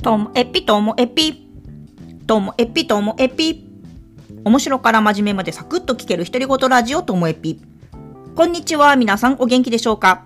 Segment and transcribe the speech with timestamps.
[0.00, 1.46] ともえぴともえぴ。
[2.26, 3.68] ともえぴともえぴ。
[4.44, 7.60] 面白から真面目までサクッと聞ける独り言ラジオともえぴ。
[8.34, 10.24] こんにちは、皆さんお元気でしょうか？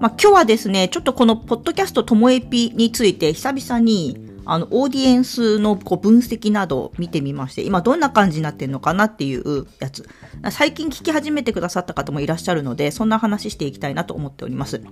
[0.00, 10.08] まあ、今日はですね、ちょっとこのポッドキャストともえぴについて久々にあの、オーディエンスのこう分析などを見てみまして、今どんな感じになってるのかなっていうやつ。
[10.50, 14.82] 最近聞き始めてくださった方もいらっしゃるので、そんな話していきたいなと思っております。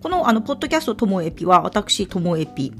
[0.00, 2.72] この、あの、ポッドキャストともえぴは、私、ともえぴ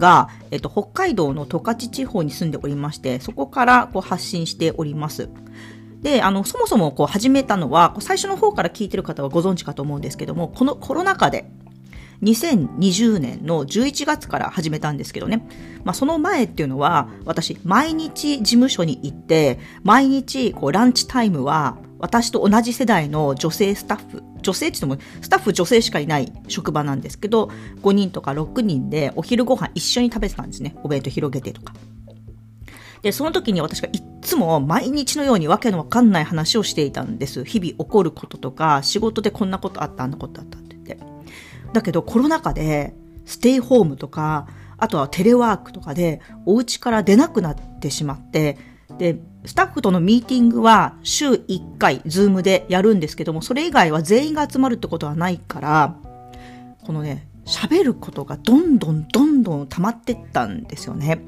[0.00, 5.28] が、えっと、北海道の十勝地方に住んでおりまして、そこからこう発信しております。
[6.02, 11.50] で、あの、そもそもこう始めたのは、最初の方から聞いてる方はご存知かと思うんですけども、このコロナ禍で、
[12.22, 15.46] 2020年の11月から始めたんですけどね。
[15.84, 27.50] まあ、その前っていうのは、私、毎日事務所に行って、毎日、こう、ランチタイムは、私と同じ世代の女性スタッフ、女性って言っても、スタッフ女性しかいない職場なんですけど、
[27.82, 30.76] 5人とか6人でお昼ご飯一緒に食べてたんですね。
[30.82, 31.74] お弁当広げてとか。
[33.02, 37.44] で、その時に私がいつも毎日のようにわけのわかんない話をしていたんです。
[37.44, 40.98] 日々起こることとか、仕事でこんなことあった、あんなことあったって言って。
[41.72, 42.94] だけどコロナ禍で、
[43.24, 48.58] ステイホームとか、あとはテレワークとかで、お家から出なくなってしまって、
[48.98, 55.96] で、スタッフとのミーティングは週1回、ズームでやるんですけども、それ以外は全員が集まるってことはないから、
[56.82, 61.20] このね、喋ることがどんどんどんどん溜まってったんですよね。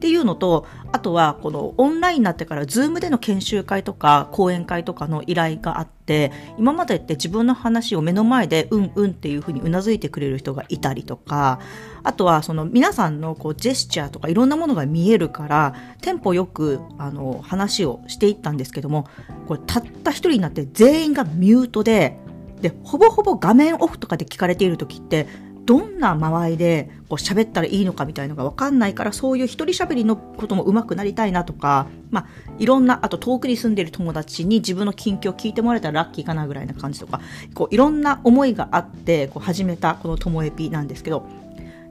[0.00, 11.60] っていうのと、あとはこのオンラインになってからズームでの研修会とか講演会とかの依頼があって、今までって自分の話を目の前でうんうんっていうふうに頷いてくれる人がいたりとか、
[12.02, 19.06] あとはその皆さんのこうジェスチャーとかいろんなものが見えるから、テンポよくあの話をしていったんですけども、
[19.46, 22.18] これたった一人になって全員がミュートで、
[22.62, 25.26] で、ほぼほぼ画面オフとかで聞かれている時って、
[25.70, 32.26] どんな間合いでこう喋ったらいいのかみたいのが分かんないからそういう一人喋りのことも上手くなりたいなとか、まあ、
[32.58, 37.20] いろんなあと遠くに住んでる友達に自分の近況を聞いてもらえたらラッキーかなぐらいな感じとか
[37.54, 41.24] こういろんな思いがあってこう始めたこのともえぴなんですけど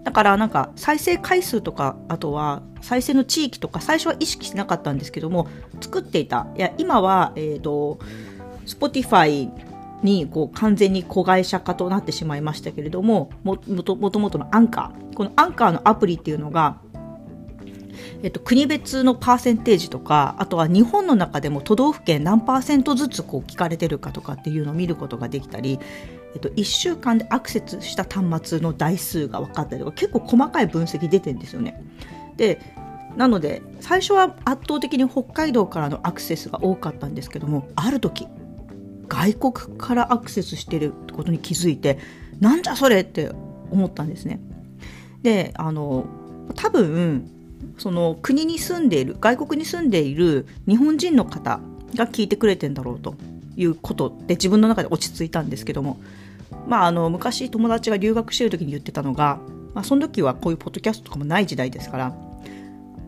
[0.03, 5.47] だからなんか再生回数とかあとは再生の地域とか最初は意識してなかったんですけども
[5.79, 7.99] 作っていたいや今はえっ、ー、と
[8.65, 9.49] Spotify
[10.03, 15.15] にこう完全に子会社化となってしまいましたけれども、もともとのアンカー。
[15.15, 16.77] このアンカーのアプリっていうのが、
[18.23, 25.79] えっと、国別のパーセンテージとか、あとは日本の中でも都道府県何パーセントずつこう聞かれてるかとかっていうのを見ることができたり、
[26.33, 31.83] えっと、1週間でアクセスした端末の台数が分かったりとか、結構細かい分析出てるんですよね。
[32.37, 32.59] で、
[33.15, 38.27] なので、最初は圧倒的に北海道からのアクセスが多かったんですけども、ある時、
[39.09, 41.99] 外国からアクセスしてるってことに気づいて、
[42.39, 43.31] なんじゃそれって
[43.71, 44.39] 思ったんですね。
[45.23, 46.05] で、あの、
[46.55, 47.29] 多分、
[47.77, 51.59] その国に住んでいる、外国に住んでいる日本人の方
[51.95, 53.15] が聞いてくれてんだろうと
[53.57, 55.99] いうことで自分の中で落ち着いたんですけども、
[56.67, 59.39] まあ、あの、昔友達が留学してる時に言ってたのが、
[59.73, 62.15] まあ、その時はこういうポッドキャストとかもない時代ですから、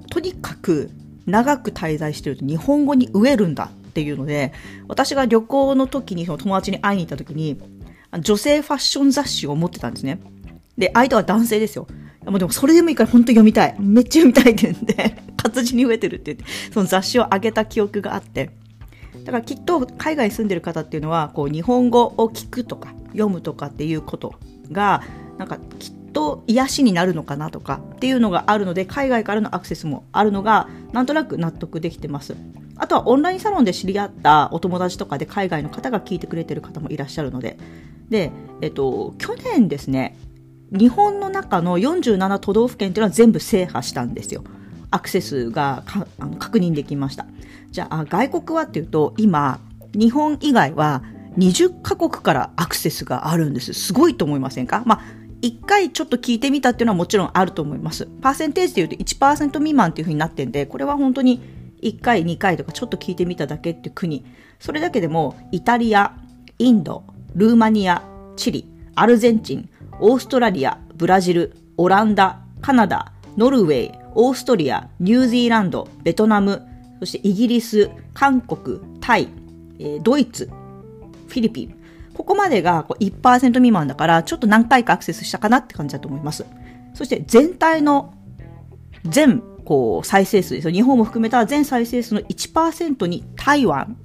[0.09, 0.89] とにかく
[1.25, 4.53] 長く滞在してると日本語に飢えるんだっていうので、
[4.87, 7.59] 私が旅行の時にその友達に会いに行った時に、
[8.19, 10.19] 女性ファッション雑誌を持ってたんですね。
[10.77, 11.87] で、相手は男性ですよ。
[12.25, 13.75] もうでもそれでもいいから本当に読みたい。
[13.79, 18.51] めっちゃ読みたいって言うんで、活字に飢えてるって言って、その雑誌をあげた記憶があって。
[19.23, 24.35] だからきっと海外に住んでる方っていうのは、こう日本語を聞くとか読むとかっていうこと
[24.71, 25.03] が、
[25.37, 32.35] なんかきっと癒しになるのかなとかっていうのがあるので、海外からのアクセスもあるのが、なんとなく納得できてます。
[32.81, 37.57] あとはオンラインサロンで知り合ったお友達とかで海外の方が聞いてくれてる方もいらっしゃるので、
[38.09, 40.17] で、えっと、去年ですね、
[40.71, 44.43] 日本の中の47都道府県っていうのは全部制覇したんですよ。
[44.89, 45.83] アクセスが
[46.19, 47.27] あの確認できました。
[47.69, 49.59] じゃあ、外国はっていうと、今、
[49.93, 51.03] 日本以外は
[51.37, 53.73] 20カ国からアクセスがあるんです。
[53.73, 54.81] すごいと思いませんか？
[54.87, 55.01] まあ、
[55.43, 58.07] 1回ちょっと聞いてみたっていうのはもちろんあると思います。
[58.21, 64.25] パーセンテージで言うと1%未満っていう風になってんで、これは本当に1回、2回とかちょっと聞いてみただけって国、
[64.59, 66.13] それだけでもイタリア、
[66.59, 67.03] インド、
[67.35, 68.03] ルーマニア、
[68.35, 69.69] チリ、アルゼンチン、
[69.99, 76.61] オーストラリア、ブラジル、オランダ、カナダ、ノルウェー、オーストリア、ニュージーランド、ベトナム、
[76.99, 79.29] そしてイギリス、韓国、タイ、
[79.79, 80.49] え、ドイツ、
[81.27, 81.75] フィリピン。
[82.13, 86.45] ここまでがこう1%未満だから、ちょっと何回かアクセスしたかなって感じだと思います。
[86.93, 88.13] そして全体の
[89.05, 90.73] 全こう、再生数ですよ。
[90.73, 93.97] 日本も含めた全再生数の1%に台湾。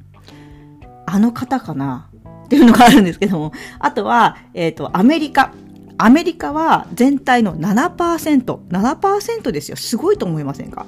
[1.06, 2.10] あの方かな
[2.44, 3.52] っていうのがあるんですけども。
[3.78, 5.52] あとは、えっ、ー、と、アメリカ。
[5.98, 9.76] アメリカは全体の7%、7%ですよ。
[9.76, 10.86] すごいと思いませんか？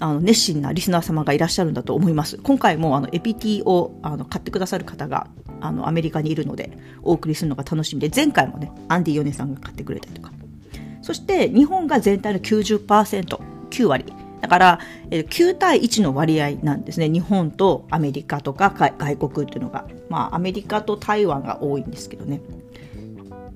[0.00, 2.36] あの熱心なリスナー様がいらっしゃるんだと思います。
[2.38, 5.28] 今回もあのエピティをあの買ってくださる方が
[5.60, 10.32] あのアメリカにいるのでお送りするのが楽しみで、前回もね、アンディ・ヨネさんが買ってくれたりとか。
[11.08, 13.40] そして日本が全体の90%、
[13.70, 14.04] 9割。
[14.42, 14.78] だから、
[15.08, 17.08] 9対1の割合なんですね。
[17.08, 19.86] 日本とアメリカとか外国っていうのが。
[20.10, 22.42] まあ、アメリカと台湾が多いんですけどね。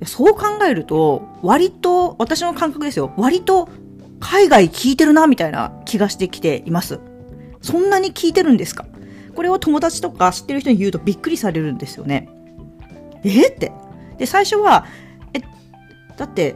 [0.07, 3.13] そう考えると、割と、私の感覚ですよ。
[3.19, 3.69] 割と
[4.19, 7.01] 海外聞いてるな、みたいな気がしてきています。
[7.61, 8.87] そんなに聞いてるんですか？
[9.37, 12.31] これを友達とか知ってる人に言うとびっくりされるんですよね。
[13.25, 13.73] えって。
[14.17, 14.87] で、最初は、
[15.35, 15.43] え、
[16.17, 16.55] だって、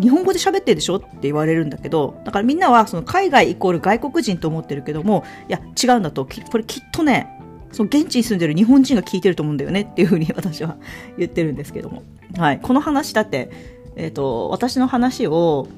[0.00, 0.96] 日本語で喋ってるでしょ？
[0.96, 7.28] って言われるんだけど、だからみんなはその海外イコール外国人と思ってるけども、いや、違うんだと、これきっとね、
[7.72, 10.76] その現地に住んでる日本人が聞いてると思うんだよね っていうふうに私は
[11.18, 12.02] 言ってるんですけども。
[12.36, 12.60] はい。
[12.60, 13.50] この話だって、
[13.96, 15.68] えっ、ー、と、私の話を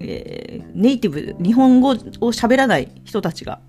[0.00, 3.60] えー、ネイティブ、日本語を喋らない人たちが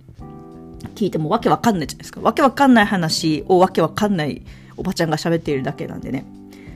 [0.95, 2.21] 聞いてもわけわかんないじゃないですか。
[2.21, 4.41] わけわかんない話をわけわかんない
[4.77, 6.25] おばちゃんが喋っているだけなんでね。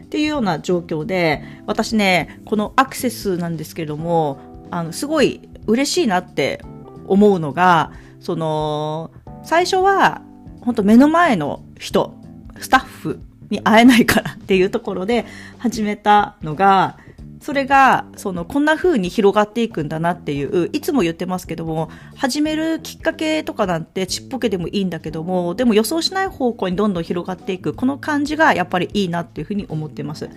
[0.05, 6.61] っていうような状況で、私ね、このアクセスなんですけれども、あの、すごい嬉しいなって
[7.07, 9.11] 思うのが、その、
[9.43, 10.21] 最初は、
[10.61, 12.13] 本当目の前の人、
[12.59, 13.19] スタッフ
[13.49, 15.25] に会えないからっていうところで
[15.57, 16.97] 始めたのが、
[17.41, 30.29] それが、その、こんな風に広がっていくんだなっていう、いつも言ってますけども、始めるきっかけとかなんてちっぽけでもいいんだけども、でも予想しない方向にどんどん広がっていく、この感じがやっぱりいいなっていうふうに思ってます。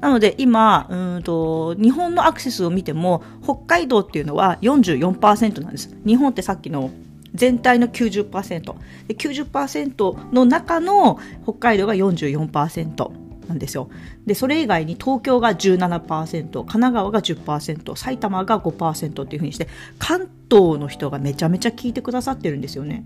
[0.00, 5.94] なので今、うんと、日本のアクセスを見ても、北海道っていうのは44%なんです。
[6.06, 6.90] 日本ってさっきの
[7.34, 13.25] 全体の 90%90% の中の北海道が44%。
[13.48, 13.88] なんですよ。
[14.26, 23.04] で、それ以外に東京が17%、神奈川が10%、埼玉が5%っていうふうにして、関東の人がめちゃめちゃ聞いてくださってるんですよね。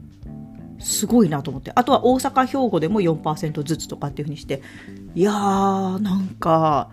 [0.78, 1.72] すごいなと思って。
[1.74, 4.62] あとは大阪、兵庫でも4%ずつとかっていうふうにして、
[5.14, 6.90] いやー、なんか、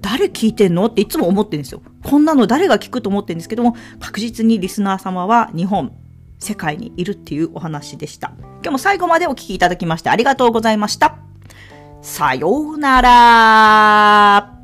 [0.00, 0.86] 誰聞いてんの？
[0.86, 1.80] っていつも思ってるんですよ。
[2.04, 5.92] こんなの誰が聞くと思ってるんですけども、確実にリスナー様は日本、
[6.38, 8.32] 世界にいるっていうお話でした。
[8.38, 11.29] 今日も最後までお聞きいただきましてありがとうございました。
[12.02, 14.59] さようなら。